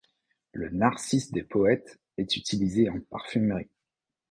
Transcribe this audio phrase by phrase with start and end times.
[0.53, 3.69] Le narcisse des poètes est utilisé en parfumerie.